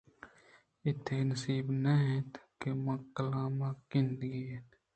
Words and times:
اے 0.83 0.89
تئی 1.03 1.19
نصیب 1.29 1.65
نہِ 1.83 1.93
انت 2.07 2.33
کہ 2.59 2.69
من 2.83 2.99
ءَ 3.03 3.07
کلام 3.15 3.55
گندگی 3.91 4.41
اِنت 4.49 4.69